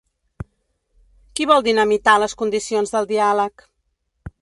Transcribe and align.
Qui 1.35 1.47
vol 1.53 1.63
dinamitar 1.69 2.17
les 2.25 2.37
condicions 2.43 2.97
del 2.97 3.11
diàleg? 3.15 3.71